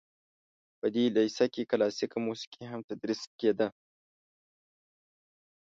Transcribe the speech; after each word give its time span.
په 0.79 0.87
دې 0.95 1.05
لیسه 1.15 1.45
کې 1.53 1.69
کلاسیکه 1.71 2.17
موسیقي 2.27 2.63
هم 2.71 2.81
تدریس 2.89 3.21
کیده. 3.39 3.67